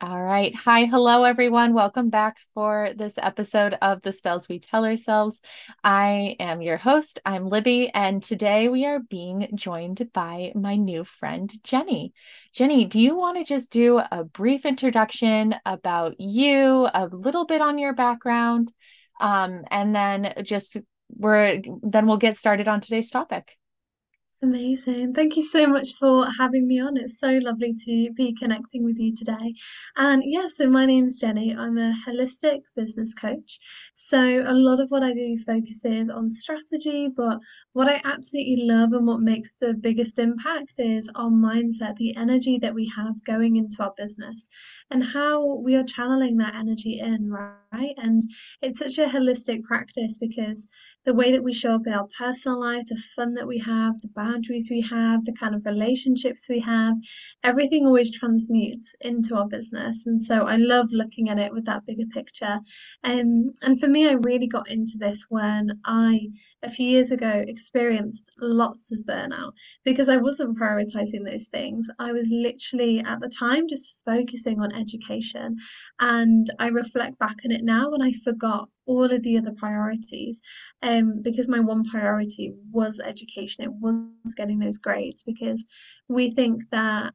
[0.00, 0.54] All right.
[0.56, 0.84] Hi.
[0.84, 1.72] Hello, everyone.
[1.72, 5.40] Welcome back for this episode of The Spells We Tell Ourselves.
[5.82, 7.20] I am your host.
[7.24, 12.12] I'm Libby, and today we are being joined by my new friend, Jenny.
[12.52, 17.60] Jenny, do you want to just do a brief introduction about you, a little bit
[17.60, 18.72] on your background,
[19.20, 20.76] um, and then just
[21.16, 23.56] we're then we'll get started on today's topic.
[24.44, 25.14] Amazing.
[25.14, 26.98] Thank you so much for having me on.
[26.98, 29.54] It's so lovely to be connecting with you today.
[29.96, 31.56] And yeah, so my name's Jenny.
[31.56, 33.58] I'm a holistic business coach.
[33.94, 37.38] So a lot of what I do focuses on strategy, but
[37.72, 42.58] what I absolutely love and what makes the biggest impact is our mindset, the energy
[42.58, 44.46] that we have going into our business
[44.90, 47.54] and how we are channeling that energy in, right?
[47.96, 48.22] And
[48.62, 50.66] it's such a holistic practice because
[51.04, 54.00] the way that we show up in our personal life, the fun that we have,
[54.00, 56.96] the boundaries we have, the kind of relationships we have,
[57.42, 60.06] everything always transmutes into our business.
[60.06, 62.60] And so I love looking at it with that bigger picture.
[63.02, 66.28] Um, and for me, I really got into this when I,
[66.62, 69.52] a few years ago, experienced lots of burnout
[69.84, 71.88] because I wasn't prioritizing those things.
[71.98, 75.56] I was literally at the time just focusing on education.
[76.00, 80.40] And I reflect back on it now and I forgot all of the other priorities
[80.82, 83.64] um, because my one priority was education.
[83.64, 85.66] It was getting those grades because
[86.08, 87.14] we think that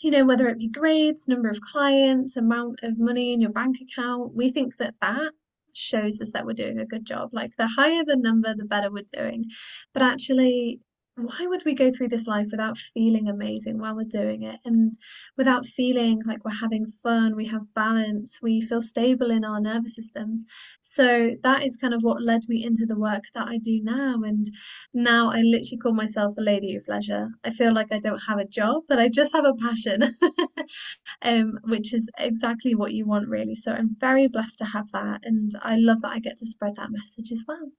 [0.00, 3.76] you know whether it be grades number of clients amount of money in your bank
[3.80, 5.32] account we think that that
[5.76, 7.30] shows us that we're doing a good job.
[7.32, 9.46] Like the higher the number the better we're doing.
[9.92, 10.80] But actually
[11.16, 14.98] why would we go through this life without feeling amazing while we're doing it and
[15.36, 19.94] without feeling like we're having fun, we have balance, we feel stable in our nervous
[19.94, 20.44] systems?
[20.82, 24.22] So that is kind of what led me into the work that I do now.
[24.24, 24.50] And
[24.92, 27.28] now I literally call myself a lady of leisure.
[27.44, 30.16] I feel like I don't have a job, but I just have a passion,
[31.22, 33.54] um, which is exactly what you want, really.
[33.54, 35.20] So I'm very blessed to have that.
[35.22, 37.70] And I love that I get to spread that message as well.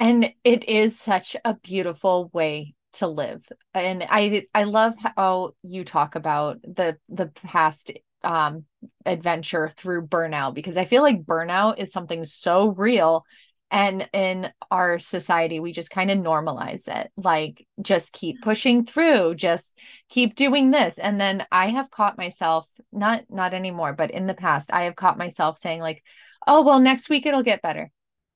[0.00, 3.46] And it is such a beautiful way to live.
[3.74, 7.92] And I I love how you talk about the the past
[8.24, 8.64] um
[9.06, 13.24] adventure through burnout because I feel like burnout is something so real.
[13.70, 19.34] And in our society we just kind of normalize it like just keep pushing through
[19.34, 20.98] just keep doing this.
[20.98, 24.96] And then i have caught myself not not anymore but in the past i have
[24.96, 26.02] caught myself saying like
[26.46, 27.90] oh well next week it'll get better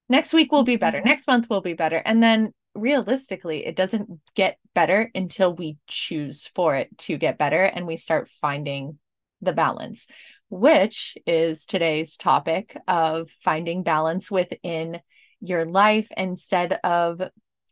[0.08, 1.00] next week will be better.
[1.00, 1.04] Mhm.
[1.06, 2.02] next month will be better.
[2.04, 7.62] And then realistically it doesn't get better until we choose for it to get better
[7.62, 8.98] and we start finding
[9.42, 10.06] the balance
[10.48, 15.00] which is today's topic of finding balance within
[15.40, 17.22] your life instead of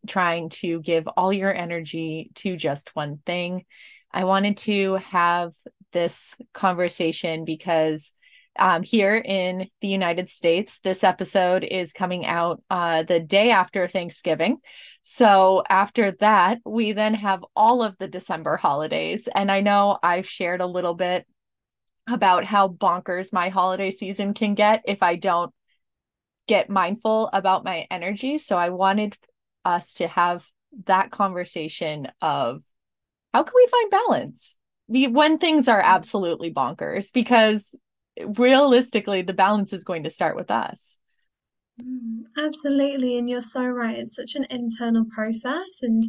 [0.09, 3.67] trying to give all your energy to just one thing.
[4.11, 5.53] I wanted to have
[5.93, 8.15] this conversation because
[8.60, 10.78] um, here in the United States.
[10.81, 14.59] This episode is coming out uh, the day after Thanksgiving.
[15.03, 19.28] So after that, we then have all of the December holidays.
[19.34, 21.26] And I know I've shared a little bit
[22.06, 25.53] about how bonkers my holiday season can get if I don't
[26.47, 28.37] get mindful about my energy.
[28.37, 29.16] So I wanted
[29.65, 30.47] us to have
[30.84, 32.62] that conversation of
[33.32, 34.56] how can we find balance
[34.88, 37.78] when things are absolutely bonkers because
[38.26, 40.98] realistically the balance is going to start with us
[41.81, 43.98] Mm, Absolutely, and you're so right.
[43.98, 45.82] It's such an internal process.
[45.82, 46.03] And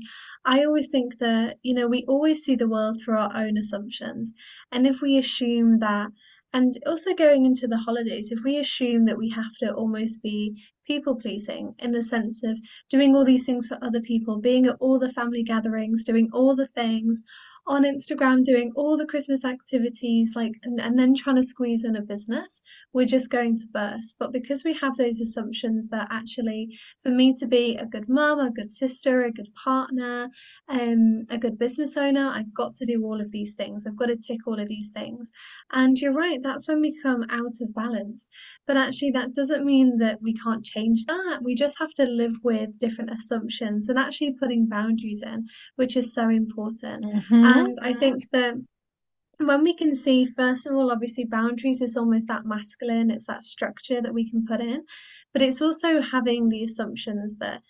[0.45, 4.31] I always think that, you know, we always see the world through our own assumptions.
[4.71, 6.09] And if we assume that,
[6.53, 10.61] and also going into the holidays, if we assume that we have to almost be
[10.85, 12.59] people pleasing in the sense of
[12.89, 16.55] doing all these things for other people, being at all the family gatherings, doing all
[16.55, 17.21] the things
[17.67, 21.95] on Instagram, doing all the Christmas activities, like, and, and then trying to squeeze in
[21.95, 22.61] a business
[22.93, 24.15] we're just going to burst.
[24.19, 28.39] But because we have those assumptions that actually, for me to be a good mum,
[28.39, 30.29] a good sister, a good partner,
[30.69, 33.85] um, a good business owner, I've got to do all of these things.
[33.85, 35.31] I've got to tick all of these things.
[35.71, 38.27] And you're right, that's when we come out of balance.
[38.67, 41.39] But actually, that doesn't mean that we can't change that.
[41.41, 45.43] We just have to live with different assumptions and actually putting boundaries in,
[45.75, 47.05] which is so important.
[47.05, 47.45] mm-hmm.
[47.45, 48.55] And I think that
[49.37, 53.43] when we can see, first of all, obviously, boundaries is almost that masculine, it's that
[53.43, 54.83] structure that we can put in,
[55.33, 57.61] but it's also having the assumptions that,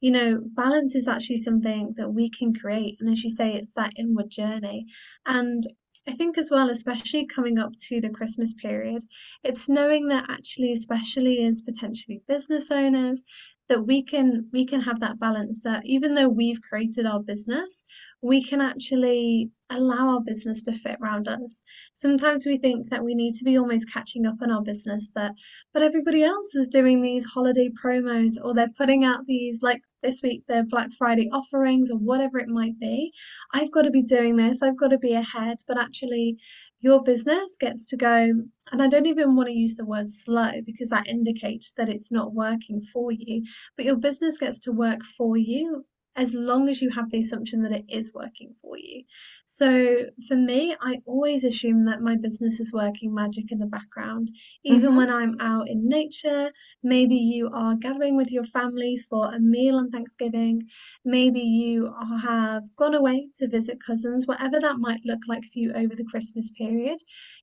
[0.00, 2.96] you know, balance is actually something that we can create.
[3.00, 4.86] And as you say, it's that inward journey.
[5.26, 5.64] And
[6.08, 9.04] I think as well, especially coming up to the Christmas period,
[9.44, 13.22] it's knowing that actually, especially as potentially business owners,
[13.70, 17.84] that we can we can have that balance that even though we've created our business
[18.20, 21.60] we can actually allow our business to fit around us.
[21.94, 25.34] Sometimes we think that we need to be almost catching up on our business that
[25.72, 30.20] but everybody else is doing these holiday promos or they're putting out these like this
[30.22, 33.12] week their black friday offerings or whatever it might be.
[33.52, 36.36] I've got to be doing this i've got to be ahead but actually
[36.80, 38.32] your business gets to go
[38.72, 42.12] and I don't even want to use the word slow because that indicates that it's
[42.12, 43.42] not working for you,
[43.76, 45.84] but your business gets to work for you
[46.16, 49.02] as long as you have the assumption that it is working for you.
[49.46, 54.30] So for me, I always assume that my business is working magic in the background.
[54.64, 54.96] Even mm-hmm.
[54.96, 56.52] when I'm out in nature,
[56.82, 60.62] maybe you are gathering with your family for a meal on Thanksgiving,
[61.04, 61.92] maybe you
[62.22, 66.04] have gone away to visit cousins, whatever that might look like for you over the
[66.04, 66.98] Christmas period,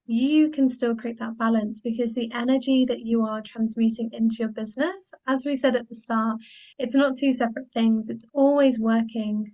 [0.06, 4.50] you can still create that balance because the energy that you are transmuting into your
[4.50, 6.38] business, as we said at the start,
[6.80, 8.10] it's not two separate things.
[8.10, 9.52] It's always working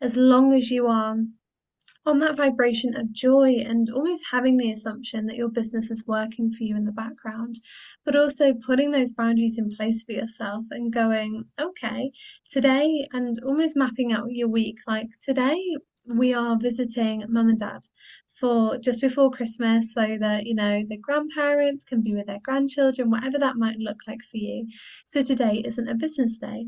[0.00, 1.16] as long as you are
[2.06, 6.52] on that vibration of joy and almost having the assumption that your business is working
[6.52, 7.58] for you in the background,
[8.04, 12.12] but also putting those boundaries in place for yourself and going, okay,
[12.48, 15.60] today, and almost mapping out your week like today.
[16.06, 17.80] We are visiting mum and dad
[18.38, 23.10] for just before Christmas so that, you know, the grandparents can be with their grandchildren,
[23.10, 24.68] whatever that might look like for you.
[25.06, 26.66] So today isn't a business day.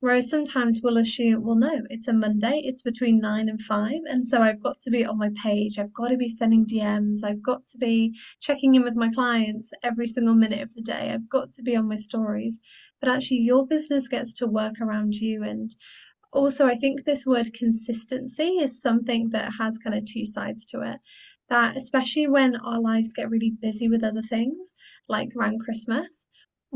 [0.00, 4.26] Whereas sometimes we'll assume, well, no, it's a Monday, it's between nine and five, and
[4.26, 7.42] so I've got to be on my page, I've got to be sending DMs, I've
[7.42, 11.30] got to be checking in with my clients every single minute of the day, I've
[11.30, 12.60] got to be on my stories.
[13.00, 15.74] But actually, your business gets to work around you and
[16.32, 20.82] also, I think this word consistency is something that has kind of two sides to
[20.82, 20.98] it.
[21.48, 24.74] That, especially when our lives get really busy with other things,
[25.08, 26.26] like around Christmas,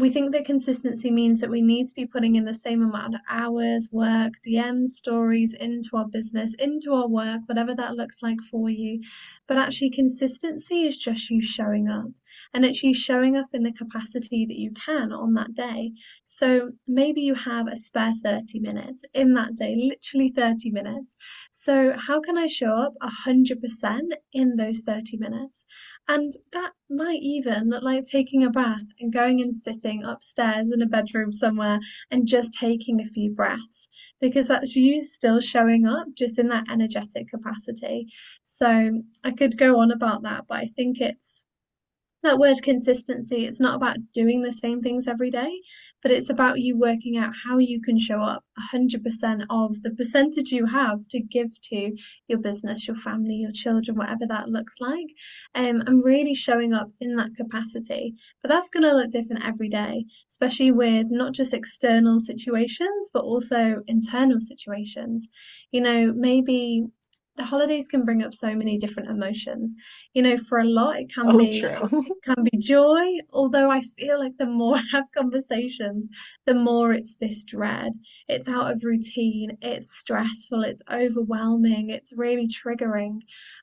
[0.01, 3.15] we think that consistency means that we need to be putting in the same amount
[3.15, 8.41] of hours, work, DMs, stories into our business, into our work, whatever that looks like
[8.51, 9.01] for you.
[9.47, 12.07] But actually, consistency is just you showing up
[12.55, 15.93] and it's you showing up in the capacity that you can on that day.
[16.25, 21.17] So maybe you have a spare 30 minutes in that day, literally 30 minutes.
[21.53, 25.67] So, how can I show up 100% in those 30 minutes?
[26.11, 30.83] And that might even look like taking a bath and going and sitting upstairs in
[30.83, 31.79] a bedroom somewhere
[32.11, 33.89] and just taking a few breaths
[34.21, 38.09] because that's you still showing up just in that energetic capacity.
[38.45, 38.91] So
[39.23, 41.47] I could go on about that, but I think it's
[42.23, 45.61] that word consistency, it's not about doing the same things every day,
[46.03, 48.45] but it's about you working out how you can show up
[48.75, 51.93] 100% of the percentage you have to give to
[52.29, 55.07] your business, your family, your children, whatever that looks like.
[55.55, 58.15] Um, and really showing up in that capacity.
[58.43, 63.25] But that's going to look different every day, especially with not just external situations, but
[63.25, 65.29] also internal situations.
[65.71, 66.87] You know, maybe
[67.41, 69.75] the holidays can bring up so many different emotions.
[70.13, 71.59] You know, for a lot it can oh, be
[72.23, 76.07] can be joy, although I feel like the more I have conversations,
[76.45, 77.93] the more it's this dread.
[78.29, 83.21] It's out of routine, it's stressful, it's overwhelming, it's really triggering.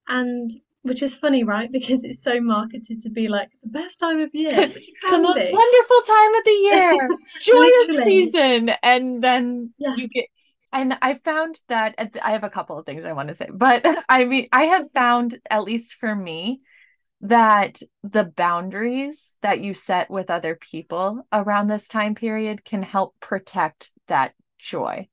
[0.07, 0.49] And
[0.81, 1.71] which is funny, right?
[1.77, 4.55] Because it's so marketed to be like the best time of year.
[4.55, 5.53] the most be.
[5.53, 7.09] wonderful time of the year,
[7.41, 9.93] joyous season, and then yeah.
[9.95, 10.25] you get
[10.71, 13.85] and I found that I have a couple of things I want to say, but
[14.09, 16.61] I mean, I have found, at least for me,
[17.21, 23.15] that the boundaries that you set with other people around this time period can help
[23.19, 25.07] protect that joy.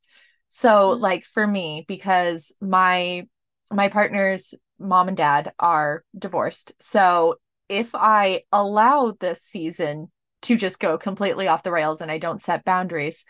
[0.50, 1.02] So, mm-hmm.
[1.02, 3.26] like for me, because my
[3.70, 6.72] my partner's mom and dad are divorced.
[6.80, 7.36] So,
[7.68, 10.10] if I allow this season
[10.42, 13.24] to just go completely off the rails and I don't set boundaries,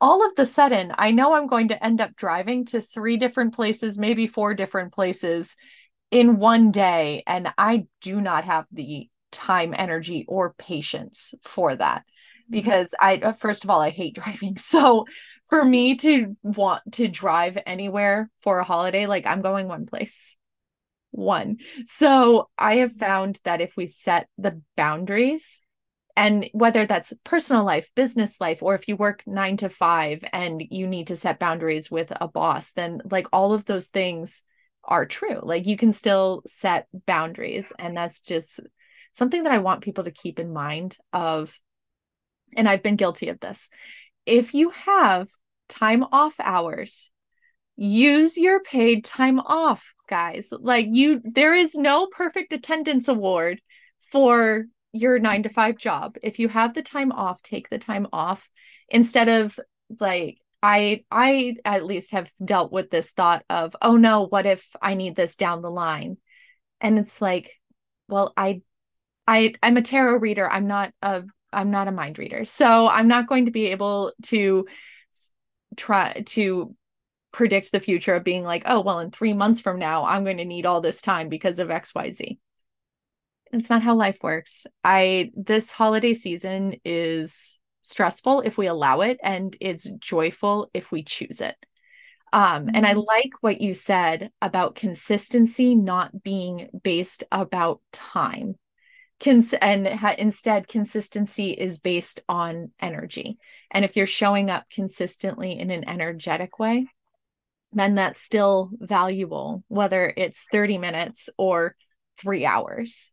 [0.00, 3.54] all of the sudden, I know I'm going to end up driving to three different
[3.54, 5.56] places, maybe four different places
[6.10, 7.22] in one day.
[7.26, 12.52] And I do not have the time, energy, or patience for that mm-hmm.
[12.52, 14.56] because I, uh, first of all, I hate driving.
[14.56, 15.06] So
[15.48, 20.36] for me to want to drive anywhere for a holiday, like I'm going one place.
[21.12, 21.58] One.
[21.84, 25.60] So I have found that if we set the boundaries,
[26.20, 30.62] and whether that's personal life business life or if you work 9 to 5 and
[30.70, 34.44] you need to set boundaries with a boss then like all of those things
[34.84, 35.40] are true.
[35.42, 37.72] Like you can still set boundaries.
[37.78, 38.60] And that's just
[39.12, 41.58] something that I want people to keep in mind of
[42.56, 43.68] and I've been guilty of this.
[44.26, 45.28] If you have
[45.68, 47.10] time off hours
[47.76, 50.52] use your paid time off guys.
[50.52, 53.60] Like you there is no perfect attendance award
[54.10, 56.16] for your nine to five job.
[56.22, 58.48] If you have the time off, take the time off
[58.88, 59.58] instead of
[59.98, 64.74] like I I at least have dealt with this thought of, oh no, what if
[64.80, 66.18] I need this down the line?
[66.80, 67.58] And it's like,
[68.08, 68.62] well, I
[69.26, 70.48] I I'm a tarot reader.
[70.50, 72.44] I'm not a I'm not a mind reader.
[72.44, 74.66] So I'm not going to be able to
[75.76, 76.74] try to
[77.32, 80.38] predict the future of being like, oh, well, in three months from now, I'm going
[80.38, 82.38] to need all this time because of XYZ.
[83.52, 84.66] It's not how life works.
[84.84, 91.02] I, this holiday season is stressful if we allow it, and it's joyful if we
[91.02, 91.56] choose it.
[92.32, 92.76] Um, mm-hmm.
[92.76, 93.00] And I mm-hmm.
[93.00, 98.54] like what you said about consistency not being based about time.
[99.22, 103.38] Cons- and ha- instead, consistency is based on energy.
[103.70, 106.86] And if you're showing up consistently in an energetic way,
[107.72, 111.76] then that's still valuable, whether it's 30 minutes or
[112.16, 113.10] three hours.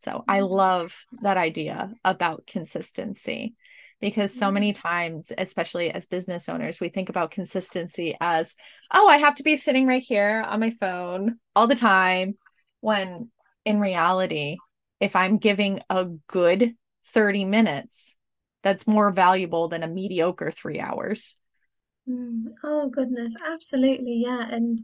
[0.00, 0.52] So I mm-hmm.
[0.52, 3.54] love that idea about consistency
[4.00, 4.86] because so many mm-hmm.
[4.86, 8.54] times, especially as business owners, we think about consistency as,
[8.94, 12.38] oh, I have to be sitting right here on my phone all the time.
[12.80, 13.30] When
[13.66, 14.56] in reality,
[15.00, 16.74] if I'm giving a good
[17.08, 18.16] 30 minutes,
[18.62, 21.36] that's more valuable than a mediocre three hours.
[22.08, 22.44] Mm.
[22.64, 24.48] Oh goodness, absolutely, yeah.
[24.50, 24.78] And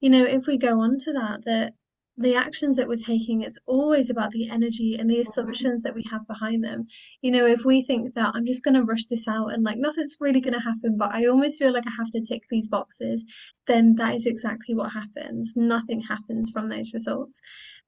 [0.00, 1.72] you know, if we go on to that, that
[2.18, 6.02] the actions that we're taking, it's always about the energy and the assumptions that we
[6.10, 6.86] have behind them.
[7.20, 9.76] You know, if we think that I'm just going to rush this out and like
[9.78, 12.68] nothing's really going to happen, but I almost feel like I have to tick these
[12.68, 13.24] boxes,
[13.66, 15.52] then that is exactly what happens.
[15.56, 17.40] Nothing happens from those results.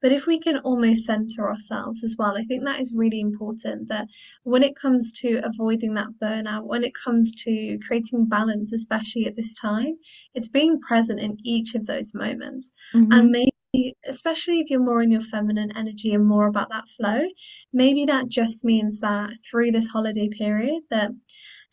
[0.02, 3.88] But if we can almost center ourselves as well, I think that is really important
[3.88, 4.08] that
[4.42, 9.36] when it comes to avoiding that burnout, when it comes to creating balance, especially at
[9.36, 9.96] this time,
[10.34, 12.72] it's being present in each of those moments.
[12.94, 13.12] Mm-hmm.
[13.12, 13.50] And maybe
[14.06, 17.22] especially if you're more in your feminine energy and more about that flow,
[17.72, 21.10] maybe that just means that through this holiday period that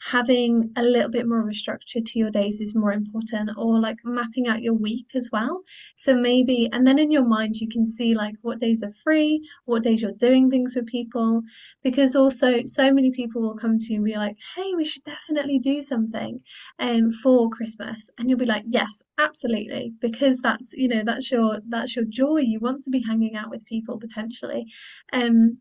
[0.02, 3.80] having a little bit more of a structure to your days is more important or
[3.80, 5.62] like mapping out your week as well.
[5.96, 9.42] So maybe and then in your mind you can see like what days are free
[9.66, 11.42] what days you're doing things with people
[11.84, 15.04] because also so many people will come to you and be like hey we should
[15.04, 16.40] definitely do something
[16.80, 18.10] um for christmas.
[18.18, 22.38] And you'll be like yes absolutely because that's you know that's your that's your joy.
[22.38, 24.66] You want to be hanging out with people potentially.
[25.14, 25.60] Um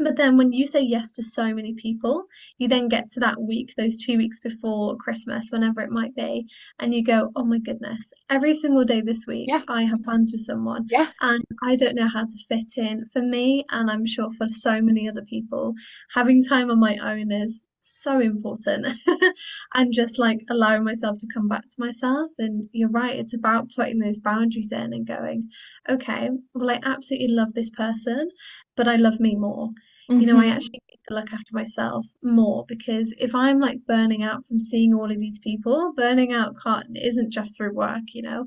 [0.00, 2.24] but then when you say yes to so many people,
[2.58, 6.46] you then get to that week, those two weeks before Christmas, whenever it might be,
[6.78, 9.62] and you go, oh my goodness, every single day this week, yeah.
[9.68, 10.86] I have plans with someone.
[10.90, 11.08] Yeah.
[11.20, 13.06] And I don't know how to fit in.
[13.12, 15.74] For me, and I'm sure for so many other people,
[16.14, 18.86] having time on my own is so important
[19.74, 23.70] and just like allowing myself to come back to myself and you're right it's about
[23.74, 25.48] putting those boundaries in and going
[25.88, 28.28] okay well i absolutely love this person
[28.76, 29.70] but i love me more
[30.10, 30.20] Mm-hmm.
[30.20, 30.52] You know, I mm-hmm.
[30.52, 34.92] actually need to look after myself more because if I'm like burning out from seeing
[34.92, 38.46] all of these people, burning out can't isn't just through work, you know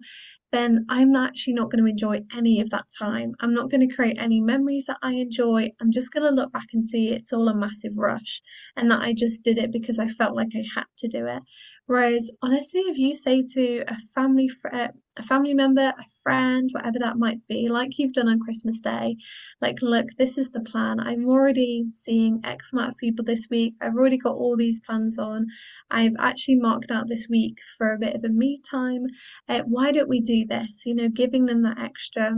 [0.53, 3.33] then I'm actually not going to enjoy any of that time.
[3.39, 5.72] I'm not going to create any memories that I enjoy.
[5.81, 8.41] I'm just going to look back and see it's all a massive rush
[8.77, 11.41] and that I just did it because I felt like I had to do it.
[11.86, 14.69] Whereas, honestly, if you say to a family, fr-
[15.17, 19.17] a family member, a friend, whatever that might be, like you've done on Christmas Day,
[19.62, 21.00] like, look, this is the plan.
[21.00, 23.74] I'm already seeing X amount of people this week.
[23.81, 25.48] I've already got all these plans on.
[25.91, 29.05] I've actually marked out this week for a bit of a me time.
[29.50, 30.85] Uh, why don't we do this?
[30.85, 32.35] You know, giving them that extra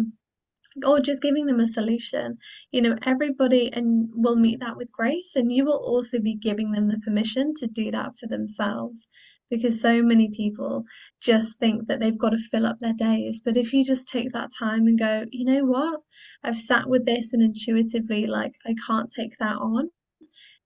[0.86, 2.38] or just giving them a solution
[2.70, 6.72] you know everybody and will meet that with grace and you will also be giving
[6.74, 9.08] them the permission to do that for themselves
[9.50, 10.84] because so many people
[11.22, 13.42] just think that they've got to fill up their days.
[13.44, 16.02] But if you just take that time and go, you know what,
[16.44, 19.90] I've sat with this and intuitively, like, I can't take that on,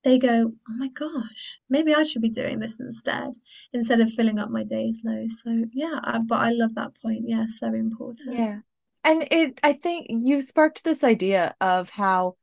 [0.03, 3.31] they go, oh my gosh, maybe I should be doing this instead,
[3.73, 5.25] instead of filling up my days low.
[5.27, 7.25] So, yeah, I, but I love that point.
[7.27, 8.35] Yeah, so important.
[8.35, 8.59] Yeah.
[9.03, 12.35] And it, I think you sparked this idea of how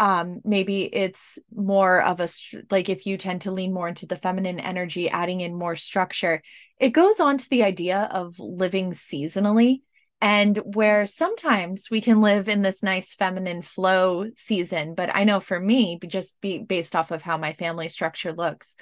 [0.00, 2.28] um maybe it's more of a
[2.70, 6.42] like if you tend to lean more into the feminine energy adding in more structure
[6.80, 9.82] it goes on to the idea of living seasonally
[10.24, 15.38] and where sometimes we can live in this nice feminine flow season but i know
[15.38, 18.76] for me just be based off of how my family structure looks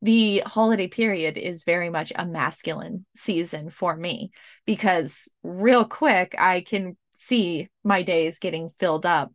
[0.00, 4.30] the holiday period is very much a masculine season for me
[4.64, 9.32] because real quick i can see my days getting filled up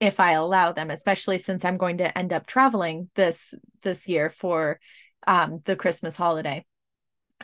[0.00, 4.28] if I allow them, especially since I'm going to end up traveling this this year
[4.28, 4.78] for
[5.26, 6.64] um, the Christmas holiday.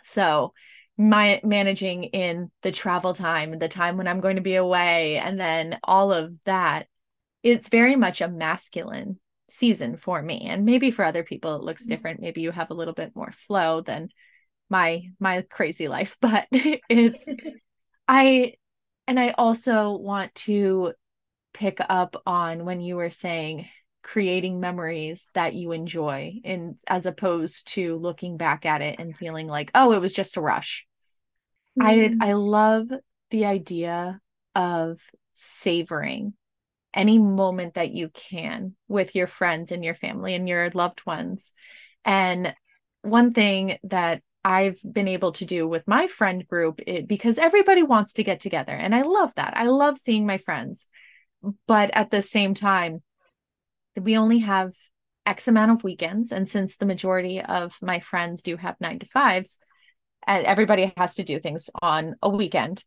[0.03, 0.53] So
[1.01, 5.41] my managing in the travel time, the time when I'm going to be away, and
[5.41, 6.87] then all of that
[7.43, 10.43] it's very much a masculine season for me.
[10.43, 11.93] And maybe for other people it looks mm-hmm.
[11.93, 12.21] different.
[12.21, 14.11] Maybe you have a little bit more flow than
[14.71, 17.29] my my crazy life but it's
[18.09, 18.55] i
[19.07, 20.93] and i also want to
[21.53, 23.67] pick up on when you were saying
[24.03, 29.47] creating memories that you enjoy and as opposed to looking back at it and feeling
[29.47, 30.87] like oh it was just a rush
[31.81, 32.17] mm.
[32.21, 32.89] i i love
[33.31, 34.21] the idea
[34.55, 35.01] of
[35.33, 36.35] savoring
[36.93, 41.55] any moment that you can with your friends and your family and your loved ones
[42.05, 42.55] and
[43.03, 47.83] one thing that I've been able to do with my friend group it, because everybody
[47.83, 48.73] wants to get together.
[48.73, 49.53] And I love that.
[49.57, 50.89] I love seeing my friends.
[51.67, 53.03] But at the same time,
[54.01, 54.73] we only have
[55.27, 56.33] X amount of weekends.
[56.33, 59.59] And since the majority of my friends do have nine to fives,
[60.27, 62.85] everybody has to do things on a weekend.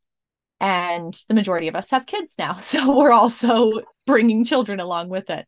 [0.59, 2.53] And the majority of us have kids now.
[2.61, 5.45] So we're also bringing children along with it.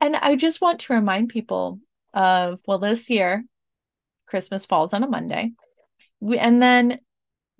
[0.00, 1.80] And I just want to remind people
[2.14, 3.44] of, well, this year,
[4.26, 5.52] Christmas falls on a Monday.
[6.20, 6.98] We, and then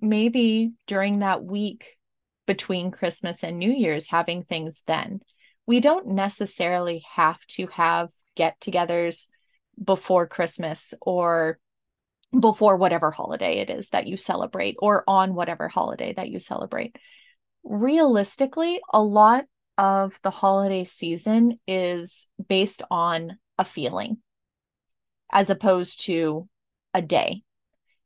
[0.01, 1.97] maybe during that week
[2.45, 5.21] between Christmas and New Year's, having things then.
[5.65, 9.27] We don't necessarily have to have get togethers
[9.81, 11.59] before Christmas or
[12.37, 16.95] before whatever holiday it is that you celebrate or on whatever holiday that you celebrate.
[17.63, 19.45] Realistically, a lot
[19.77, 24.17] of the holiday season is based on a feeling
[25.31, 26.47] as opposed to
[26.93, 27.43] a day.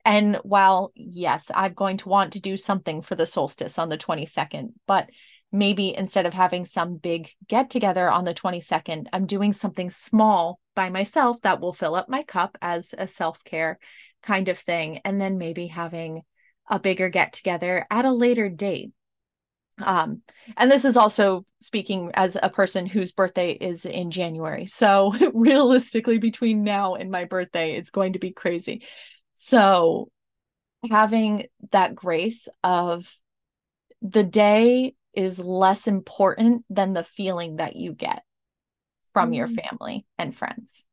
[0.06, 3.98] And while, yes, I'm going to want to do something for the solstice on the
[3.98, 5.10] 22nd, but
[5.52, 10.60] maybe instead of having some big get together on the 22nd, I'm doing something small
[10.76, 13.80] by myself that will fill up my cup as a self care
[14.24, 15.00] kind of thing.
[15.06, 16.24] And then maybe having
[16.70, 18.92] a bigger get together at a later date.
[19.82, 20.22] Um,
[20.56, 24.66] and this is also speaking as a person whose birthday is in January.
[24.68, 28.86] So realistically, between now and my birthday, it's going to be crazy.
[29.34, 30.10] So
[30.90, 33.12] having that grace of
[34.02, 38.24] the day is less important than the feeling that you get
[39.14, 39.38] from mm.
[39.38, 40.86] your family and friends.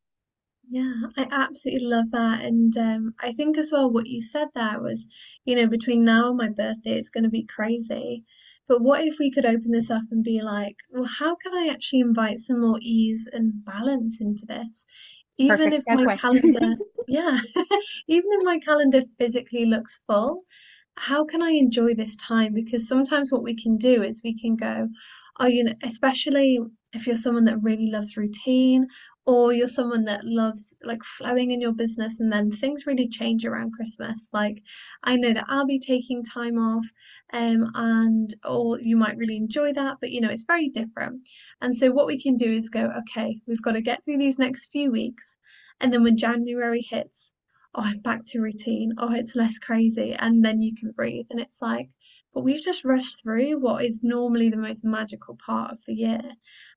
[0.71, 2.45] Yeah, I absolutely love that.
[2.45, 5.05] And um, I think as well, what you said there was,
[5.45, 8.23] you know, between now and my birthday, it's going to be crazy.
[8.69, 11.69] But what if we could open this up and be like, well, how can I
[11.73, 14.87] actually invite some more ease and balance into this?
[15.39, 16.77] Even Perfect if my calendar,
[17.09, 17.39] yeah,
[18.07, 20.45] even if my calendar physically looks full,
[20.97, 22.55] how can I enjoy this time?
[22.55, 24.89] Because sometimes what we can do is we can go,
[25.41, 26.59] oh, you know, especially
[26.93, 28.87] if you're someone that really loves routine
[29.27, 33.45] or you're someone that loves like flowing in your business and then things really change
[33.45, 34.63] around christmas like
[35.05, 36.87] i know that i'll be taking time off
[37.33, 41.21] um and or you might really enjoy that but you know it's very different.
[41.61, 44.39] And so what we can do is go okay we've got to get through these
[44.39, 45.39] next few weeks
[45.81, 47.35] and then when january hits
[47.75, 48.93] oh i'm back to routine.
[48.99, 50.15] Oh it's less crazy.
[50.19, 51.89] And then you can breathe and it's like
[52.35, 56.23] but we've just rushed through what is normally the most magical part of the year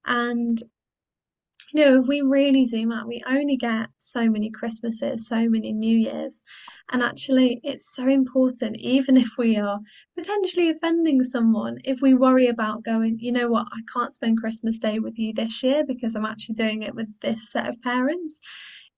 [0.05, 0.63] and
[1.73, 5.73] you know, if we really zoom out, we only get so many Christmases, so many
[5.73, 6.41] New Years.
[6.91, 9.79] And actually, it's so important, even if we are
[10.15, 14.77] potentially offending someone, if we worry about going, you know what, I can't spend Christmas
[14.77, 18.39] Day with you this year because I'm actually doing it with this set of parents,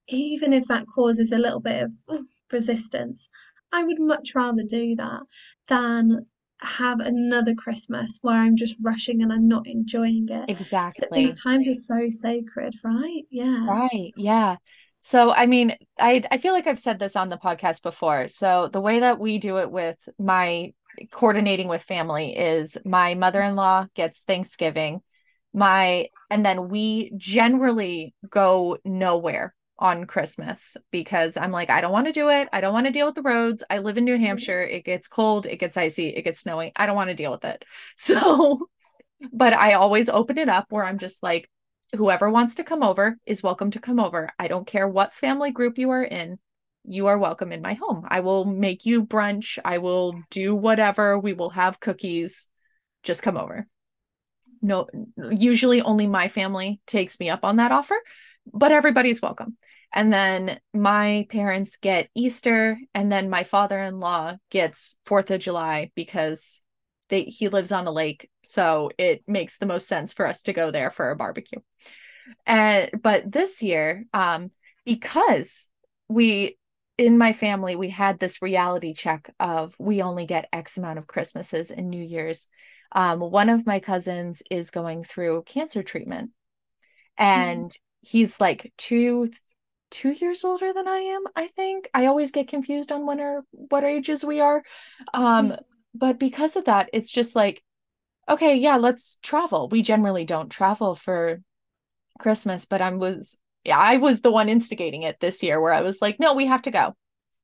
[0.09, 3.29] even if that causes a little bit of oh, resistance,
[3.71, 5.21] I would much rather do that
[5.67, 6.25] than
[6.61, 10.49] have another Christmas where I'm just rushing and I'm not enjoying it.
[10.49, 11.25] Exactly.
[11.25, 13.23] These times are so sacred, right?
[13.29, 13.65] Yeah.
[13.67, 14.13] Right.
[14.15, 14.57] Yeah.
[15.01, 18.27] So I mean, I I feel like I've said this on the podcast before.
[18.27, 20.73] So the way that we do it with my
[21.11, 25.01] coordinating with family is my mother-in-law gets Thanksgiving,
[25.53, 32.07] my and then we generally go nowhere on Christmas because I'm like, I don't want
[32.07, 32.47] to do it.
[32.53, 33.63] I don't want to deal with the roads.
[33.69, 34.23] I live in New mm-hmm.
[34.23, 34.61] Hampshire.
[34.61, 36.71] It gets cold, it gets icy, it gets snowy.
[36.75, 37.65] I don't want to deal with it.
[37.97, 38.69] So,
[39.31, 41.49] but I always open it up where I'm just like,
[41.95, 44.29] whoever wants to come over is welcome to come over.
[44.37, 46.37] I don't care what family group you are in.
[46.83, 48.05] You are welcome in my home.
[48.07, 49.57] I will make you brunch.
[49.63, 51.17] I will do whatever.
[51.17, 52.47] We will have cookies.
[53.03, 53.67] Just come over.
[54.61, 54.87] No,
[55.31, 57.97] usually only my family takes me up on that offer
[58.51, 59.57] but everybody's welcome.
[59.93, 65.39] And then my parents get Easter, and then my father in law gets Fourth of
[65.39, 66.61] July because
[67.09, 70.53] they he lives on a lake, so it makes the most sense for us to
[70.53, 71.59] go there for a barbecue.
[72.45, 74.49] And but this year, um,
[74.85, 75.69] because
[76.09, 76.57] we
[76.97, 81.07] in my family we had this reality check of we only get X amount of
[81.07, 82.49] Christmases and New Years.
[82.95, 86.31] Um, one of my cousins is going through cancer treatment,
[87.17, 87.23] Mm.
[87.25, 89.29] and he's like two
[89.91, 91.89] two years older than I am, I think.
[91.93, 94.63] I always get confused on when or what ages we are.
[95.13, 95.57] Um, Yeah.
[95.93, 97.63] but because of that, it's just like,
[98.29, 99.69] okay, yeah, let's travel.
[99.69, 101.41] We generally don't travel for
[102.19, 105.81] Christmas, but I was yeah, I was the one instigating it this year where I
[105.81, 106.95] was like, no, we have to go.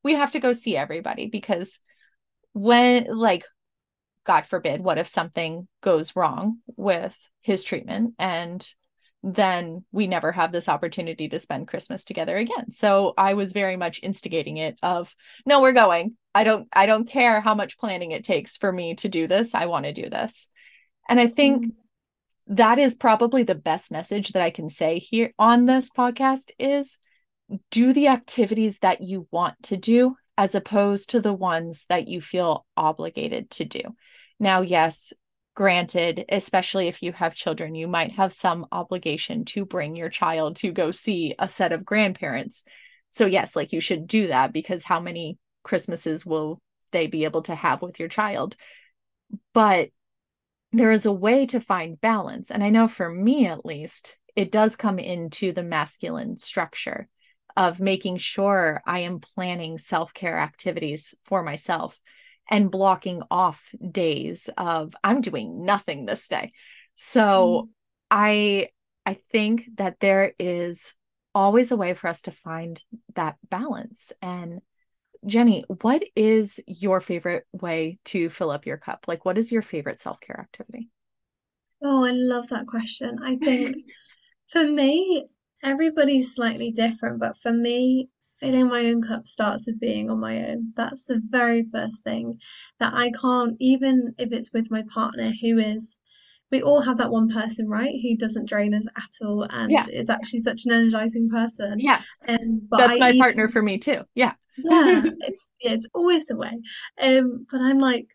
[0.04, 1.80] We have to go see everybody because
[2.54, 3.46] when like
[4.26, 8.68] God forbid, what if something goes wrong with his treatment and
[9.24, 12.72] then we never have this opportunity to spend Christmas together again.
[12.72, 16.18] So I was very much instigating it of no, we're going.
[16.34, 19.54] I don't I don't care how much planning it takes for me to do this.
[19.54, 20.50] I want to do this.
[21.08, 21.72] And I think Mm.
[22.48, 26.98] that is probably the best message that I can say here on this podcast is
[27.70, 32.22] do the activities that you want to do as opposed to the ones that you
[32.22, 33.82] feel obligated to do.
[34.40, 35.14] Now, yes,
[35.56, 40.56] granted, especially if you have children, you might have some obligation to bring your child
[40.58, 42.64] to go see a set of grandparents.
[43.10, 47.44] So, yes, like you should do that because how many Christmases will they be able
[47.44, 48.56] to have with your child?
[49.54, 49.90] But
[50.72, 52.50] there is a way to find balance.
[52.50, 57.10] And I know for me, at least, it does come into the masculine structure
[57.58, 62.00] of making sure I am planning self care activities for myself
[62.50, 66.54] and blocking off days of I'm doing nothing this day.
[66.96, 67.70] So Mm.
[68.10, 68.70] I
[69.06, 70.94] I think that there is
[71.34, 72.82] always a way for us to find
[73.16, 74.12] that balance.
[74.22, 74.62] And
[75.26, 79.06] Jenny, what is your favorite way to fill up your cup?
[79.08, 80.90] Like, what is your favorite self care activity?
[81.84, 83.20] Oh, I love that question.
[83.24, 83.76] I think
[84.52, 85.28] for me,
[85.64, 90.50] everybody's slightly different, but for me, filling my own cup starts with being on my
[90.50, 90.74] own.
[90.76, 92.40] That's the very first thing
[92.80, 95.98] that I can't, even if it's with my partner who is,
[96.52, 99.86] we all have that one person, right, who doesn't drain us at all and Yeah.
[99.88, 101.80] is actually such an energizing person.
[101.80, 102.02] Yeah.
[102.28, 104.04] Um, but I That's my even partner for me too.
[104.16, 104.34] Yeah.
[104.58, 106.52] Yeah, it's yeah, it's always the way.
[107.02, 108.08] Um, but I'm like,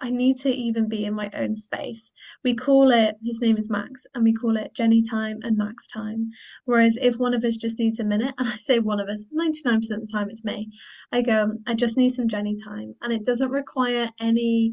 [0.00, 2.12] I need to even be in my own space.
[2.42, 5.86] We call it, his name is Max, and we call it Jenny time and Max
[5.86, 6.30] time.
[6.64, 9.26] Whereas if one of us just needs a minute, and I say one of us,
[9.38, 10.70] 99% of the time it's me,
[11.12, 12.94] I go, I just need some Jenny time.
[13.02, 14.72] And it doesn't require any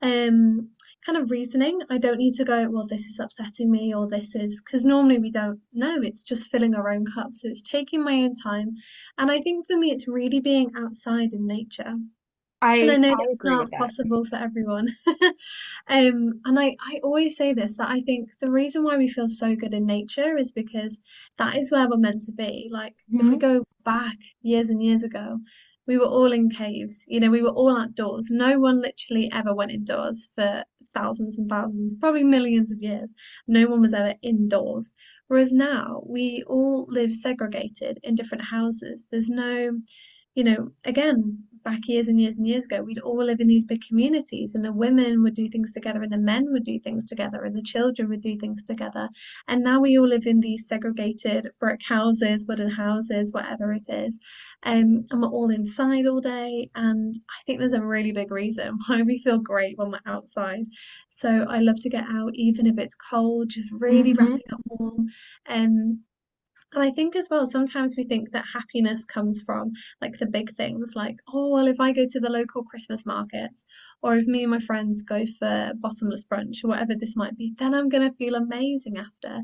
[0.00, 0.68] um
[1.04, 1.80] kind of reasoning.
[1.90, 5.18] I don't need to go, well, this is upsetting me, or this is because normally
[5.18, 6.00] we don't know.
[6.02, 7.30] It's just filling our own cup.
[7.32, 8.74] So it's taking my own time.
[9.16, 11.94] And I think for me, it's really being outside in nature.
[12.80, 13.88] I I know I that's agree with not that.
[13.88, 14.88] possible for everyone.
[15.88, 19.28] Um, and I, I always say this that I think the reason why we feel
[19.28, 21.00] so good in nature is because
[21.38, 22.68] that is where we're meant to be.
[22.70, 23.40] Like, if we Mhm.
[23.40, 25.38] go back years and years ago,
[25.86, 28.28] we were all in caves, you know, we were all outdoors.
[28.30, 30.62] No one literally ever went indoors for
[30.94, 33.12] thousands and thousands, probably millions of years.
[33.46, 34.92] No one was ever indoors.
[35.28, 39.06] Whereas now we all live segregated in different houses.
[39.10, 39.78] There's no
[40.34, 43.64] you know, again, back years and years and years ago, we'd all live in these
[43.64, 47.06] big communities, and the women would do things together, and the men would do things
[47.06, 49.08] together, and the children would do things together.
[49.46, 54.18] And now we all live in these segregated brick houses, wooden houses, whatever it is.
[54.64, 56.70] Um, and we're all inside all day.
[56.74, 60.64] And I think there's a really big reason why we feel great when we're outside.
[61.08, 64.18] So I love to get out, even if it's cold, just really Mhm.
[64.18, 65.06] wrapping up warm.
[65.46, 66.00] Um,
[66.74, 70.50] and I think as well, sometimes we think that happiness comes from like the big
[70.54, 73.64] things, like, oh, well, if I go to the local Christmas markets,
[74.02, 77.54] or if me and my friends go for bottomless brunch, or whatever this might be,
[77.58, 79.40] then I'm going to feel amazing after.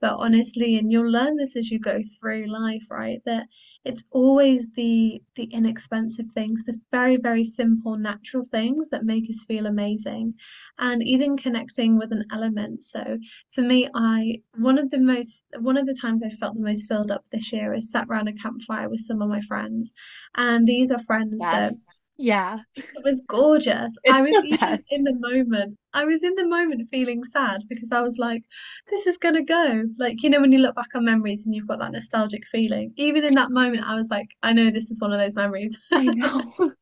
[0.00, 3.20] But honestly, and you'll learn this as you go through life, right?
[3.26, 3.46] That
[3.84, 9.44] it's always the the inexpensive things, the very, very simple, natural things that make us
[9.44, 10.34] feel amazing.
[10.78, 12.82] And even connecting with an element.
[12.82, 13.18] So
[13.50, 16.88] for me, I one of the most one of the times I felt the most
[16.88, 19.92] filled up this year is sat around a campfire with some of my friends.
[20.36, 21.98] And these are friends that Yes.
[22.22, 22.60] Yeah.
[22.76, 23.96] it was gorgeous.
[24.06, 24.90] I was even best.
[24.90, 25.78] in the moment.
[25.92, 28.42] I was in the moment feeling sad because I was like,
[28.88, 29.84] this is gonna go.
[29.98, 32.92] Like, you know, when you look back on memories and you've got that nostalgic feeling.
[32.96, 35.78] Even in that moment, I was like, I know this is one of those memories.
[35.92, 36.52] I know.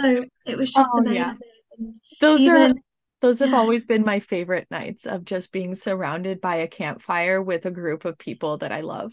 [0.00, 1.32] So it was just Oh yeah.
[1.32, 1.40] amazing.
[1.78, 2.74] And Those are
[3.20, 3.58] those have yeah.
[3.58, 8.04] always been my favorite nights of just being surrounded by a campfire with a group
[8.06, 9.12] of people that I love.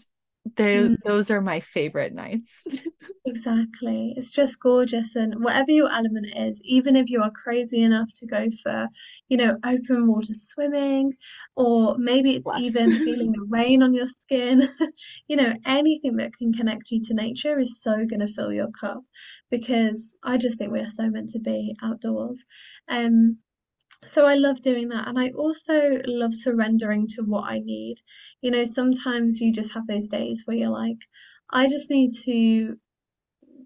[0.56, 2.64] They, mm, those are my favorite nights.
[3.26, 4.14] Exactly.
[4.16, 5.14] It's just gorgeous.
[5.14, 8.88] And whatever your element is, even if you are crazy enough to go for,
[9.28, 11.12] you know, open water swimming,
[11.54, 12.60] or maybe it's Bless.
[12.60, 14.68] even feeling the rain on your skin,
[15.28, 18.70] you know, anything that can connect you to nature is so going to fill your
[18.70, 19.02] cup
[19.50, 22.46] because I just think we are so meant to be outdoors.
[22.88, 23.38] Um,
[24.06, 25.08] so I love doing that.
[25.08, 27.96] And I also love surrendering to what I need.
[28.40, 30.98] You know, sometimes you just have those days where you're like,
[31.50, 32.76] I just need to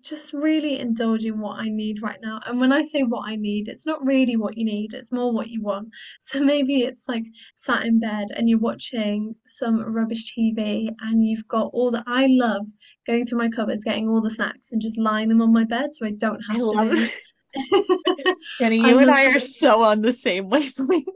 [0.03, 2.41] just really indulge in what I need right now.
[2.47, 5.33] And when I say what I need, it's not really what you need, it's more
[5.33, 5.89] what you want.
[6.21, 7.25] So maybe it's like
[7.57, 12.27] sat in bed and you're watching some rubbish TV and you've got all the I
[12.29, 12.67] love
[13.07, 15.93] going through my cupboards, getting all the snacks and just lying them on my bed
[15.93, 17.11] so I don't I have to love move.
[18.59, 21.09] Jenny, you and I are so on the same wavelength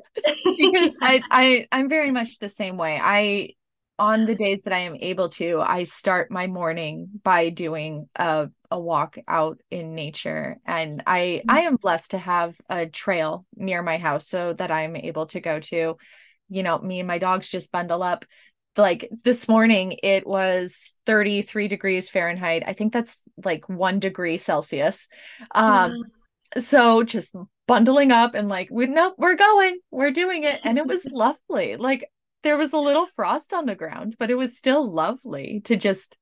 [1.02, 3.00] I, I I'm very much the same way.
[3.02, 3.50] I
[3.98, 8.50] on the days that I am able to, I start my morning by doing a
[8.70, 10.56] a walk out in nature.
[10.66, 14.96] And I I am blessed to have a trail near my house so that I'm
[14.96, 15.96] able to go to.
[16.48, 18.24] You know, me and my dogs just bundle up.
[18.76, 22.64] Like this morning, it was 33 degrees Fahrenheit.
[22.66, 25.08] I think that's like one degree Celsius.
[25.54, 26.02] Um, Wow.
[26.58, 27.34] So just
[27.66, 29.78] bundling up and like we no we're going.
[29.90, 30.60] We're doing it.
[30.64, 31.76] And it was lovely.
[31.76, 32.10] Like
[32.42, 36.16] there was a little frost on the ground but it was still lovely to just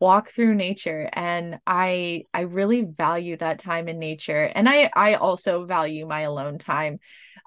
[0.00, 1.08] walk through nature.
[1.12, 4.44] And i i really value that time in nature.
[4.44, 6.98] And i i also value my alone time.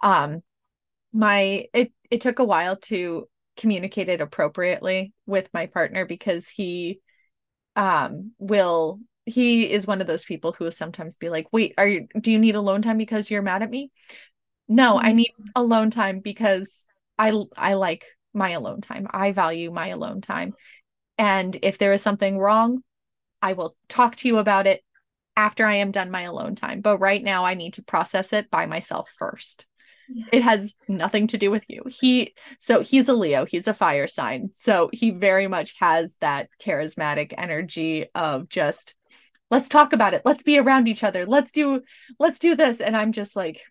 [0.04, 0.44] Um
[1.14, 7.00] my it it took a while to communicate it appropriately with my partner because he
[7.76, 11.88] um will he is one of those people who will sometimes be like wait are
[11.88, 13.92] you do you need alone time because you're mad at me?
[14.68, 19.08] No i Mm, need alone time because i i like my alone time.
[19.12, 20.54] I value my alone time.
[21.18, 22.84] And if there is something wrong
[23.42, 24.84] i will talk to you about it
[25.38, 26.82] after i am done my alone time.
[26.82, 29.66] But right now i need to process it by myself first.
[30.32, 31.84] It has nothing to do with you.
[31.88, 34.50] He so he's a Leo, he's a fire sign.
[34.54, 38.96] So he very much has that charismatic energy of just
[39.52, 40.24] let's talk about it.
[40.26, 41.26] Let's be around each other.
[41.26, 41.82] Let's do
[42.20, 43.62] let's do this and I'm just like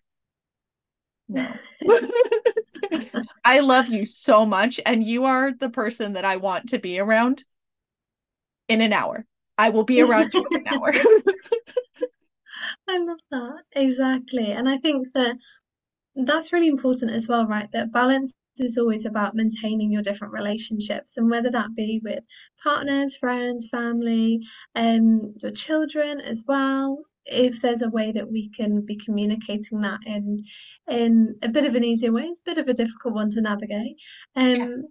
[1.27, 1.47] no.
[3.43, 6.99] I love you so much and you are the person that I want to be
[6.99, 7.43] around
[8.67, 9.25] in an hour.
[9.57, 10.93] I will be around you in an hour.
[12.87, 13.63] I love that.
[13.73, 14.51] Exactly.
[14.51, 15.37] And I think that
[16.15, 17.71] That's really important as well, right?
[17.71, 22.23] That balance is always about maintaining your different relationships, and whether that be with
[22.63, 24.39] partners, friends, family,
[24.75, 27.03] um, your children as well.
[27.25, 30.43] If there's a way that we can be communicating that in
[30.89, 33.41] in a bit of an easier way, it's a bit of a difficult one to
[33.41, 33.97] navigate.
[34.35, 34.63] yeah.
[34.63, 34.85] Um,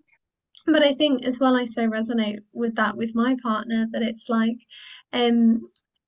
[0.67, 4.29] but I think as well, I so resonate with that with my partner that it's
[4.29, 4.57] like,
[5.13, 5.63] um,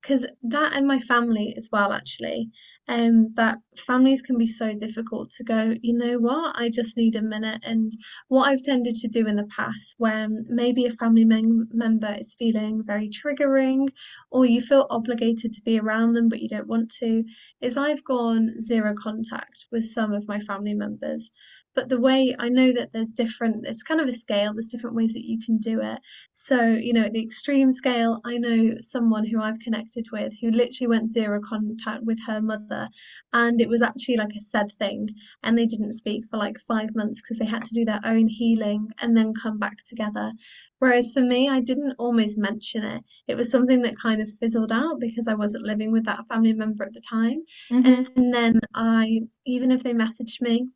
[0.07, 2.49] because that and my family as well, actually,
[2.87, 7.17] um, that families can be so difficult to go, you know what, I just need
[7.17, 7.59] a minute.
[7.63, 7.91] And
[8.29, 12.35] what I've tended to do in the past, when maybe a family mem member is
[12.39, 13.89] feeling very triggering,
[14.31, 17.25] or you feel obligated to be around them, but you don't want to,
[17.61, 21.31] is I've gone zero contact with some of my family members.
[21.77, 24.95] But the way I know that there's different, it's kind of a scale, there's different
[24.95, 25.99] ways that you can do it.
[26.33, 30.49] So, you know, at the extreme scale, I know someone who I've connected with who
[30.49, 32.89] literally went zero contact with her mother,
[33.31, 35.09] and it was actually like a said thing,
[35.43, 38.25] and they didn't speak for like five months because they had to do their own
[38.25, 40.31] healing and then come back together.
[40.79, 43.03] Whereas for me, I didn't almost mention it.
[43.27, 46.53] It was something that kind of fizzled out because I wasn't living with that family
[46.53, 47.43] member at the time.
[47.71, 48.03] Mm-hmm.
[48.15, 50.67] And then I, even if they messaged me,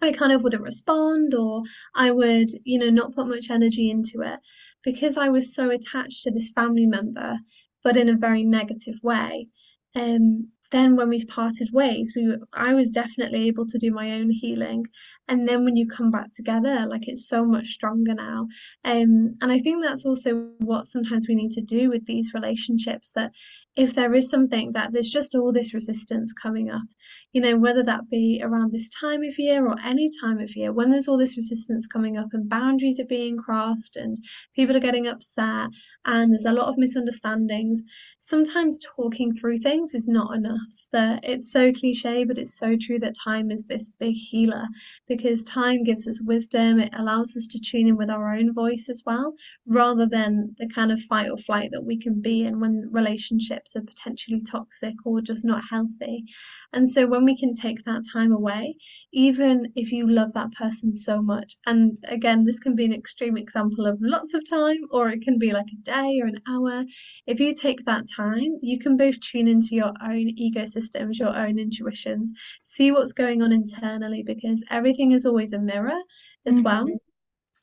[0.00, 1.62] I kind of wouldn't respond or
[1.94, 4.38] I would, you know, not put much energy into it
[4.84, 7.38] because I was so attached to this family member,
[7.82, 9.48] but in a very negative way.
[9.94, 14.12] Um, then when we parted ways, we were, I was definitely able to do my
[14.12, 14.86] own healing.
[15.28, 18.48] And then when you come back together, like it's so much stronger now.
[18.84, 23.12] Um, and I think that's also what sometimes we need to do with these relationships
[23.12, 23.32] that
[23.76, 26.88] if there is something that there's just all this resistance coming up
[27.32, 30.72] you know, whether that be around this time of year or any time of year,
[30.72, 34.16] when there's all this resistance coming up and boundaries are being crossed and
[34.56, 35.68] people are getting upset
[36.06, 37.82] and there's a lot of misunderstandings,
[38.18, 40.57] sometimes talking through things is not enough.
[40.90, 44.64] That it's so cliche, but it's so true that time is this big healer
[45.06, 48.88] because time gives us wisdom, it allows us to tune in with our own voice
[48.88, 49.34] as well,
[49.66, 53.76] rather than the kind of fight or flight that we can be in when relationships
[53.76, 56.24] are potentially toxic or just not healthy.
[56.72, 58.76] And so when we can take that time away,
[59.12, 63.36] even if you love that person so much, and again, this can be an extreme
[63.36, 66.84] example of lots of time, or it can be like a day or an hour.
[67.26, 71.58] If you take that time, you can both tune into your own ecosystems, your own
[71.58, 72.32] intuitions,
[72.62, 76.00] see what's going on internally, because everything is always a mirror
[76.46, 76.84] as well.
[76.84, 76.96] Mm-hmm.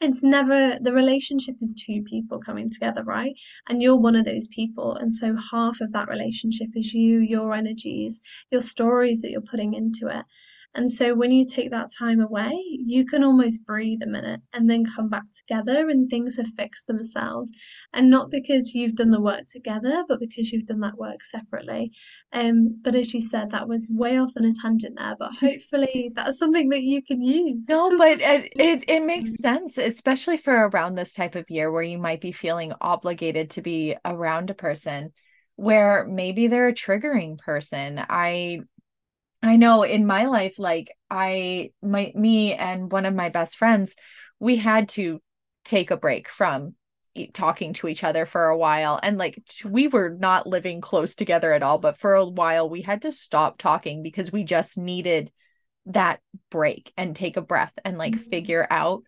[0.02, 3.34] It's never the relationship is two people coming together, right?
[3.70, 4.96] And you're one of those people.
[4.96, 8.20] And so half of that relationship is you, your energies,
[8.52, 10.26] your stories that you're putting into it.
[10.76, 14.70] And so when you take that time away, you can almost breathe a minute and
[14.70, 17.52] then come back together and things have fixed themselves.
[17.94, 21.94] And not because you've done the work together, but because you've done that work separately.
[22.34, 26.12] Um, but as you said, that was way off on a tangent there, but hopefully
[26.14, 27.66] that's something that you can use.
[27.70, 31.84] No, but it, it it makes sense, especially for around this type of year where
[31.84, 35.14] you might be feeling obligated to be around a person
[35.56, 38.04] where maybe they're a triggering person.
[38.10, 38.60] I
[39.46, 43.96] I know in my life, like I my me and one of my best friends,
[44.40, 45.22] we had to
[45.64, 46.76] take a break from
[47.34, 51.54] talking to each other for a while and like we were not living close together
[51.54, 55.32] at all but for a while we had to stop talking because we just needed
[55.86, 56.20] that
[56.52, 58.30] break and take a breath and like Mhm.
[58.30, 59.04] figure out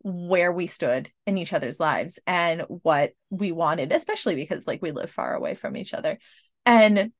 [0.00, 4.90] where we stood in each other's lives and what we wanted, especially because like we
[4.90, 6.18] live far away from each other.
[6.66, 7.12] And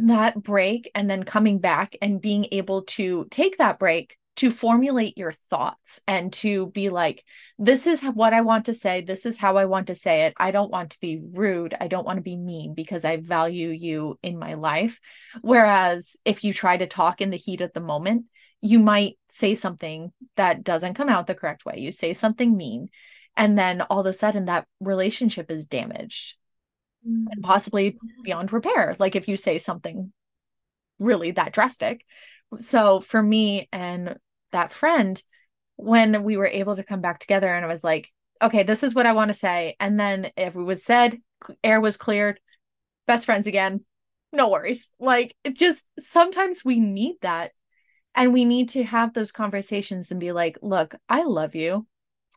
[0.00, 5.16] that break and then coming back and being able to take that break to formulate
[5.16, 7.24] your thoughts and to be like
[7.58, 9.00] this is what i want to say.
[9.00, 10.34] This is how i want to say it.
[10.36, 11.74] I don't want to be rude.
[11.80, 14.98] I don't want to be mean because i value you in my life.
[15.40, 18.26] Whereas if you try to talk in the heat of the moment
[18.60, 21.74] you might say something that doesn't come out the correct way.
[21.78, 22.88] You say something mean
[23.36, 26.36] and then all of a sudden that relationship is damaged
[27.32, 30.12] and Mm, possibly beyond repair like if you say something
[30.98, 32.04] really that drastic.
[32.58, 34.16] So for me and
[34.52, 35.22] that friend
[35.76, 38.94] when we were able to come back together and I was like okay this is
[38.94, 41.18] what I want to say and then if it was said
[41.64, 42.38] air was cleared
[43.06, 43.84] best friends again
[44.32, 44.90] no worries.
[44.98, 47.52] Like it just sometimes we need that
[48.14, 51.86] and we need to have those conversations and be like look I love you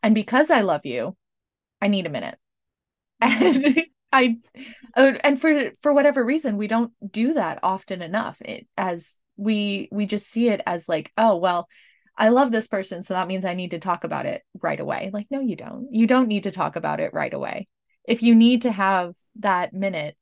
[0.02, 1.16] and because I love you
[1.80, 2.38] I need a minute.
[3.28, 4.38] Mm, and I
[4.96, 9.88] uh, and for for whatever reason we don't do that often enough it, as we
[9.92, 11.68] we just see it as like oh well
[12.16, 15.10] I love this person so that means I need to talk about it right away.
[15.12, 15.88] Like no you don't.
[15.92, 17.68] You don't need to talk about it right away.
[18.04, 20.16] If you need to have that minute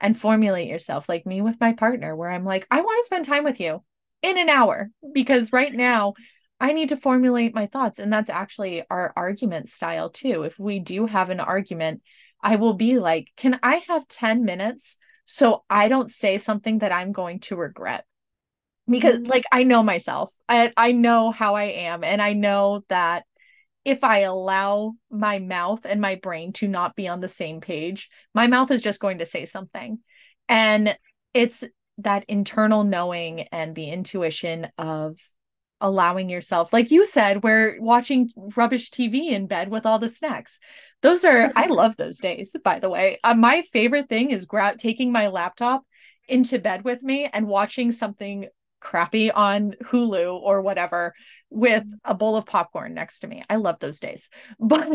[0.00, 3.24] and formulate yourself like me with my partner where I'm like I want to spend
[3.24, 3.82] time with you
[4.22, 6.14] in an hour because right now
[6.58, 10.42] I need to formulate my thoughts and that's actually our argument style too.
[10.44, 12.02] If we do have an argument
[12.46, 16.92] I will be like can I have 10 minutes so I don't say something that
[16.92, 18.04] I'm going to regret
[18.88, 19.28] because mm.
[19.28, 23.24] like I know myself I I know how I am and I know that
[23.84, 28.10] if I allow my mouth and my brain to not be on the same page,
[28.34, 30.00] my mouth is just going to say something.
[30.48, 30.98] And
[31.32, 31.62] it's
[31.98, 35.18] that internal knowing and the intuition of
[35.80, 40.58] allowing yourself, like you said, we're watching rubbish TV in bed with all the snacks.
[41.02, 43.18] Those are, I love those days, by the way.
[43.22, 45.84] Uh, my favorite thing is gra- taking my laptop
[46.28, 48.48] into bed with me and watching something
[48.80, 51.14] crappy on Hulu or whatever
[51.50, 53.44] with a bowl of popcorn next to me.
[53.48, 54.28] I love those days.
[54.58, 54.88] But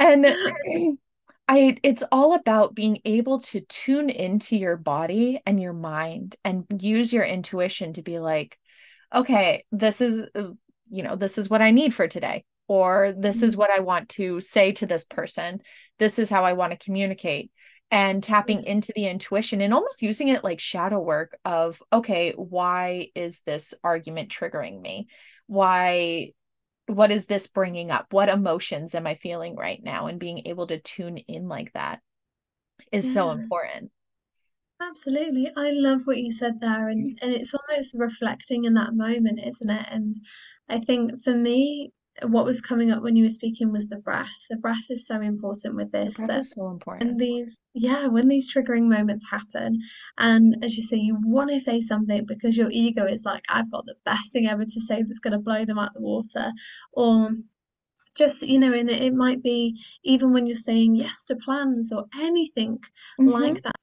[0.00, 0.26] and
[1.46, 6.64] I it's all about being able to tune into your body and your mind and
[6.80, 8.58] use your intuition to be like,
[9.14, 10.50] okay, this is uh,
[10.90, 13.80] you know, this is what I need for today or this is Mm, what I
[13.80, 15.60] want to say to this person.
[15.98, 17.50] This is how I want to communicate
[17.90, 18.64] and tapping Yeah.
[18.64, 23.74] into the intuition and almost using it like shadow work of okay why is this
[23.84, 25.06] argument triggering me
[25.46, 26.32] why
[26.86, 30.66] what is this bringing up what emotions am i feeling right now and being able
[30.66, 32.00] to tune in like that
[32.92, 33.90] is so important
[34.80, 35.50] Absolutely.
[35.56, 39.70] I love what you said there and, and it's almost reflecting in that moment, isn't
[39.70, 39.86] it?
[39.90, 40.14] And
[40.68, 44.46] I think for me, what was coming up when you were speaking was the breath.
[44.48, 47.18] The breath is so important with the this breath that is so important.
[47.18, 49.80] these yeah, when these triggering moments happen,
[50.18, 53.70] and as you say, you want to say something because your ego is like, I've
[53.70, 56.52] got the best thing ever to say that's going to blow them out the water,
[56.92, 57.30] or
[58.14, 61.92] just, you know, and it, it might be even when you're saying yes to plans
[61.92, 62.78] or anything
[63.18, 63.73] hmm like that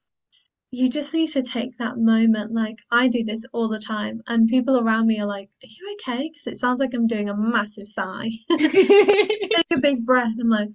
[0.71, 2.53] you just need to take that moment.
[2.53, 5.97] Like I do this all the time, and people around me are like, "Are you
[5.99, 8.29] okay?" Because it sounds like I'm doing a massive sigh.
[8.57, 10.33] Take a big breath.
[10.39, 10.69] I'm like,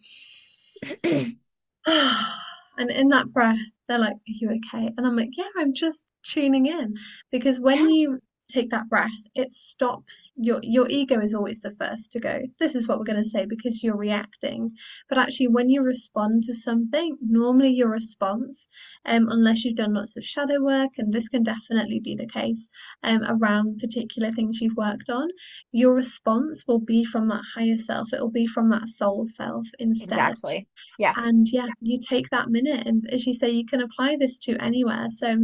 [1.87, 4.91] and in that breath, they're like, Are you okay?
[4.97, 6.95] And I'm like, Yeah, I'm just tuning in.
[7.31, 11.71] Because when yeah you take that breath, it stops your your ego is always the
[11.73, 14.73] first to go, This is what we're gonna say because you're reacting.
[15.09, 18.69] But actually when you respond to something, normally your response,
[19.05, 22.69] um, unless you've done lots of shadow work, and this can definitely be the case,
[23.03, 25.29] um, around particular things you've worked on,
[25.73, 28.13] your response will be from that higher self.
[28.13, 30.13] It will be from that soul self instead.
[30.13, 30.67] exactly
[30.99, 34.39] yeah And yeah, you take that minute, and as you say, you can apply this
[34.41, 35.07] to anywhere.
[35.09, 35.37] So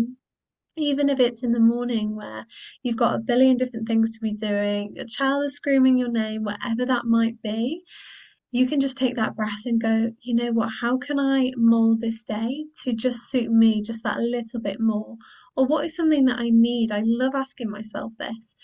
[0.77, 2.47] even if it's in the morning where
[2.83, 6.45] you've got a billion different things to be doing, your child is screaming your name,
[6.45, 7.83] whatever that might be,
[8.51, 12.01] you can just take that breath and go, you know what, how can I mold
[12.01, 15.17] this day to just suit me just that little bit more?
[15.57, 16.93] Or what is something that I need?
[16.93, 18.55] I love asking myself this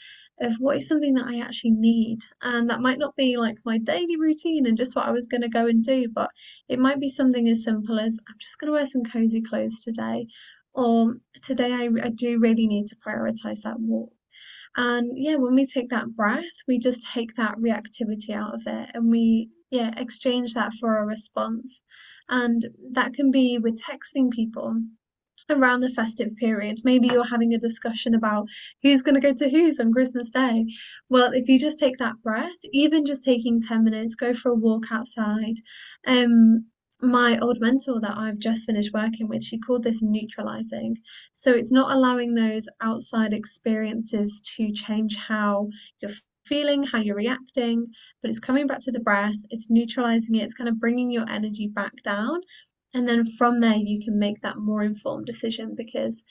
[0.41, 2.21] of what is something that I actually need.
[2.43, 5.41] And that might not be like my daily routine and just what I was going
[5.43, 6.31] to go and do, but
[6.69, 9.81] it might be something as simple as I'm just going to wear some cozy clothes
[9.83, 10.27] today.
[10.79, 14.13] Or today I, I do really need to prioritize that walk.
[14.77, 18.91] And yeah, when we take that breath, we just take that reactivity out of it
[18.95, 21.83] and we, yeah, exchange that for a response.
[22.29, 24.77] And that can be with texting people
[25.51, 26.79] around the festive period.
[26.85, 28.47] Maybe you're having a discussion about
[28.85, 30.65] who's going to go to who's on Christmas Day.
[31.09, 34.55] Well, if you just take that breath, even just taking 10 minutes, go for a
[34.55, 35.57] walk outside.
[36.07, 36.67] Um,
[37.01, 40.97] my old mentor that I've just finished working with, she called this neutralizing.
[41.35, 45.69] So it's not allowing those outside experiences to change how
[46.01, 46.13] you're
[46.45, 47.87] feeling, how you're reacting,
[48.21, 51.29] but it's coming back to the breath, it's neutralizing it, it's kind of bringing your
[51.29, 52.41] energy back down
[52.95, 56.25] and then from there you can make that more informed decision because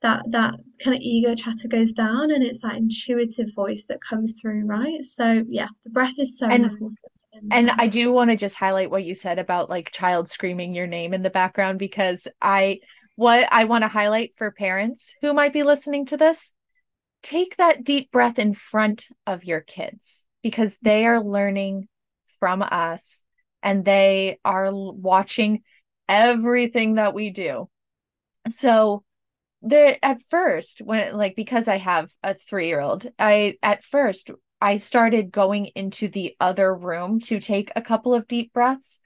[0.00, 4.38] that that kind of ego chatter goes down and it's that intuitive voice that comes
[4.40, 7.12] through right so yeah the breath is so and, important
[7.50, 10.86] and i do want to just highlight what you said about like child screaming your
[10.86, 12.78] name in the background because i
[13.16, 16.52] what i want to highlight for parents who might be listening to this
[17.22, 21.88] take that deep breath in front of your kids because they are learning
[22.38, 23.24] from us
[23.62, 25.62] and they are watching
[26.08, 27.68] everything that we do.
[28.48, 29.04] So
[29.60, 35.30] there at first when like because I have a 3-year-old, I at first I started
[35.30, 39.00] going into the other room to take a couple of deep breaths,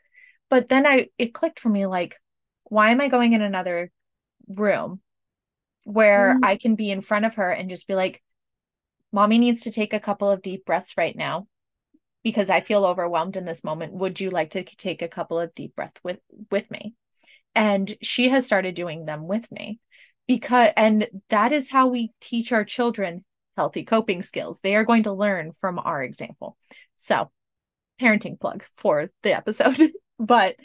[0.48, 2.16] but then I it clicked for me like
[2.64, 3.90] why am I going in another
[4.48, 5.00] room
[5.84, 6.44] where mm.
[6.44, 8.22] I can be in front of her and just be like
[9.12, 11.46] mommy needs to take a couple of deep breaths right now
[12.22, 13.92] because I feel overwhelmed in this moment.
[13.92, 16.94] Would you like to take a couple of deep breaths with with me?
[17.54, 19.80] And she has started doing them with me
[20.26, 23.24] because and that is how we teach our children
[23.56, 24.60] healthy coping skills.
[24.60, 26.56] They are going to learn from our example.
[26.96, 27.30] So,
[28.00, 29.92] parenting plug for the episode.
[30.18, 30.56] but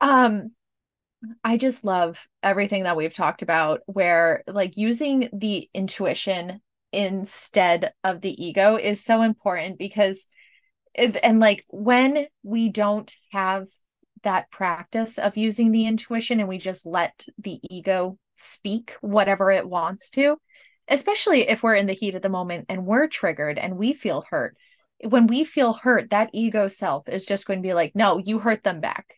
[0.00, 0.50] um
[1.42, 6.60] I just love everything that we've talked about where like using the intuition
[6.92, 10.26] instead of the ego is so important because
[10.94, 13.66] and like when we don't have
[14.22, 19.68] that practice of using the intuition and we just let the ego speak whatever it
[19.68, 20.36] wants to
[20.88, 24.24] especially if we're in the heat of the moment and we're triggered and we feel
[24.30, 24.56] hurt
[25.08, 28.38] when we feel hurt that ego self is just going to be like no you
[28.38, 29.14] hurt them back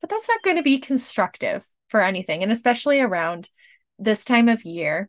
[0.00, 3.48] but that's not going to be constructive for anything and especially around
[3.98, 5.08] this time of year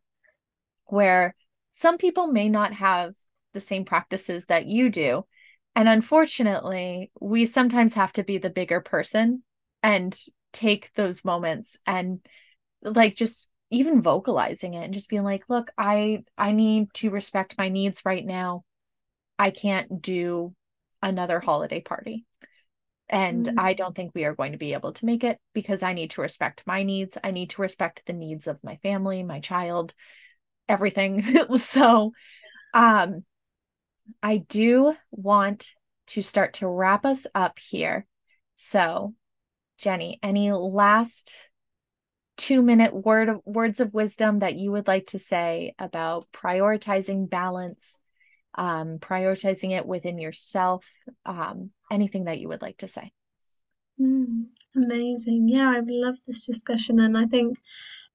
[0.85, 1.35] where
[1.71, 3.13] some people may not have
[3.53, 5.25] the same practices that you do.
[5.75, 9.43] And unfortunately, we sometimes have to be the bigger person
[9.83, 10.17] and
[10.53, 12.19] take those moments and
[12.81, 17.57] like just even vocalizing it and just being like, look, I I need to respect
[17.57, 18.63] my needs right now.
[19.37, 20.53] I can't do
[21.01, 22.25] another holiday party.
[23.07, 23.53] And mm.
[23.59, 26.11] I don't think we are going to be able to make it because I need
[26.11, 27.17] to respect my needs.
[27.23, 29.93] I need to respect the needs of my family, my child,
[30.67, 31.23] everything.
[31.57, 32.13] so
[32.73, 33.23] um
[34.21, 35.71] I do want
[36.07, 38.05] to start to wrap us up here.
[38.55, 39.15] So,
[39.77, 41.49] Jenny, any last
[42.45, 47.27] two minute word of, words of wisdom that you would like to say about prioritizing
[47.27, 47.99] balance,
[48.53, 50.85] um, prioritizing it within yourself,
[51.25, 53.11] um, anything that you would like to say?
[53.99, 55.49] Mm, amazing.
[55.49, 56.99] Yeah, I've loved this discussion.
[56.99, 57.57] And I think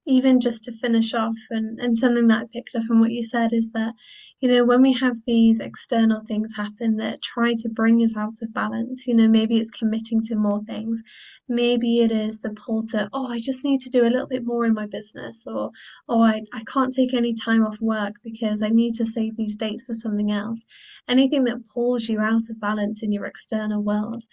[0.05, 3.21] even just to finish off and, and something that I picked up from what you
[3.21, 3.93] said is that,
[4.39, 8.41] you know, when we have these external things happen that try to bring us out
[8.41, 11.03] of balance, you know, maybe it's committing to more things.
[11.47, 14.43] Maybe it is the pull to, oh, I just need to do a little bit
[14.43, 15.69] more in my business or
[16.09, 19.55] oh I, I can't take any time off work because I need to save these
[19.55, 20.65] dates for something else.
[21.07, 24.23] Anything that pulls you out of balance in your external world.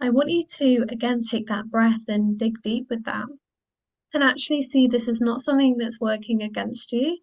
[0.00, 3.26] I want you to again take that breath and dig deep with that
[4.12, 7.18] and actually see this is not something that's working against you,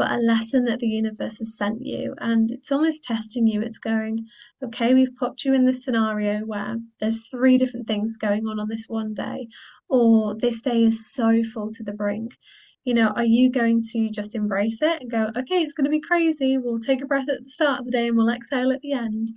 [0.00, 2.14] but a lesson that the universe has sent you.
[2.18, 3.60] And it's almost testing you.
[3.60, 4.26] It's going,
[4.64, 8.68] okay, we've popped you in this scenario where there's three different things going on on
[8.68, 9.48] this one day,
[9.90, 12.38] or this day is so full to the brink.
[12.84, 15.90] You know, are you going to just embrace it and go, okay, it's going to
[15.90, 16.56] be crazy.
[16.56, 18.94] We'll take a breath at the start of the day and we'll exhale at the
[18.94, 19.28] end?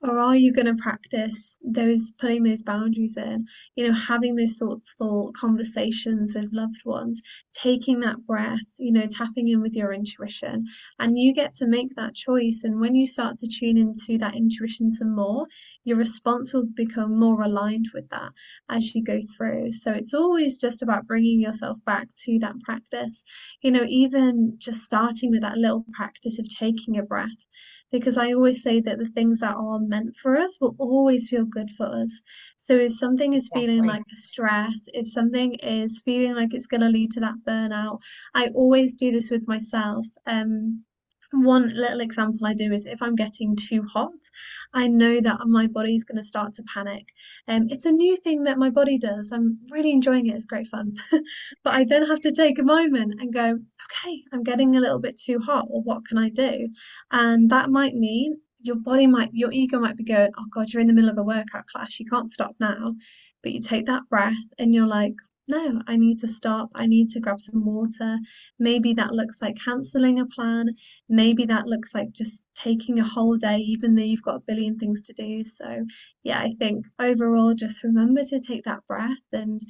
[0.00, 3.46] Or are you going to practice those putting those boundaries in?
[3.74, 7.20] You know having those thoughtful conversations with loved ones
[7.52, 10.64] taking that breath you know tapping in with your intuition.
[10.98, 14.36] And you get to make that choice and when you start to tune into that
[14.36, 15.46] intuition some more
[15.84, 18.30] your response will become more aligned with that
[18.68, 19.72] as you go through.
[19.72, 23.24] So it's always just about bringing yourself back to that practice.
[23.62, 27.46] You know even just starting with that little practice of taking a breath
[27.90, 31.44] because I always say that the things that are meant for us will always feel
[31.44, 32.20] good for us.
[32.58, 36.82] So if something is feeling like a stress, if something is feeling like it's going
[36.82, 38.00] to lead to that burnout,
[38.34, 40.06] I always do this with myself.
[40.26, 40.84] Um,
[41.32, 44.30] one little example I do is if I'm getting too hot,
[44.72, 47.08] I know that my body's going to start to panic.
[47.46, 49.30] Um, it's a new thing that my body does.
[49.32, 50.34] I'm really enjoying it.
[50.34, 50.94] It's great fun.
[51.64, 55.00] But I then have to take a moment and go, okay, I'm getting a little
[55.00, 56.68] bit too hot, or what can I do?
[57.10, 60.80] And that might mean your body might, your ego might be going, oh God, you're
[60.80, 61.98] in the middle of a workout class.
[62.00, 62.94] You can't stop now.
[63.42, 65.14] But you take that breath and you're like,
[65.48, 66.70] no, I need to stop.
[66.74, 68.18] I need to grab some water.
[68.58, 70.74] Maybe that looks like cancelling a plan.
[71.08, 74.78] Maybe that looks like just taking a whole day, even though you've got a billion
[74.78, 75.42] things to do.
[75.44, 75.86] So,
[76.22, 79.60] yeah, I think overall, just remember to take that breath and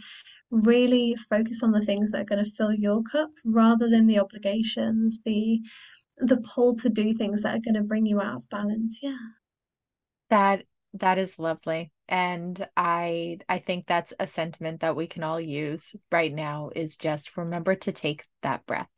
[0.50, 4.18] really focus on the things that are going to fill your cup rather than the
[4.18, 5.60] obligations, the
[6.20, 8.98] the pull to do things that are going to bring you out of balance.
[9.02, 9.16] Yeah.
[10.30, 10.64] That
[11.00, 11.92] that is lovely.
[12.08, 16.96] And I I think that's a sentiment that we can all use right now is
[16.96, 18.88] just remember to take that breath.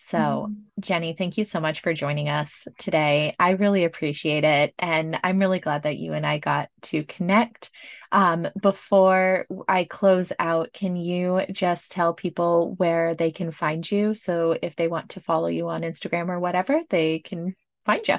[0.00, 0.54] So, Mm.
[0.78, 3.34] Jenny, thank you so much for joining us today.
[3.38, 4.72] I really appreciate it.
[4.78, 7.70] And I'm really glad that you and I got to connect.
[8.12, 14.14] Um, before I close out, can you just tell people where they can find you?
[14.14, 18.18] So if they want to follow you on Instagram or whatever, they can find you.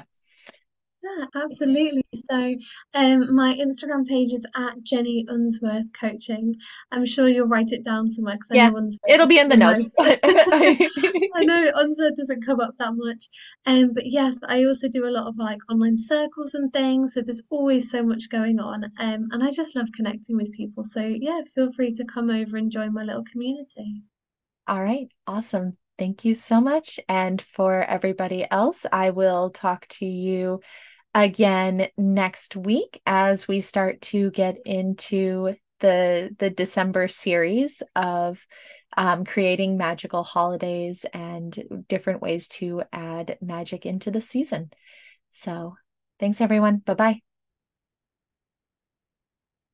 [1.02, 2.04] Yeah, absolutely.
[2.14, 2.54] So,
[2.94, 6.56] um, my Instagram page is at Jenny Unsworth Coaching.
[6.92, 8.72] I'm sure you'll write it down somewhere because I Yeah,
[9.08, 9.94] it'll be in the the notes.
[9.98, 13.28] I know Unsworth doesn't come up that much.
[13.64, 17.14] Um, but yes, I also do a lot of like online circles and things.
[17.14, 18.84] So there's always so much going on.
[18.98, 20.84] Um, and I just love connecting with people.
[20.84, 24.02] So yeah, feel free to come over and join my little community.
[24.68, 25.72] All right, awesome.
[25.98, 27.00] Thank you so much.
[27.08, 30.60] And for everybody else, I will talk to you
[31.14, 38.44] again next week as we start to get into the the December series of
[38.96, 44.70] um, creating magical holidays and different ways to add magic into the season.
[45.30, 45.76] So,
[46.18, 46.78] thanks everyone.
[46.78, 47.29] Bye bye.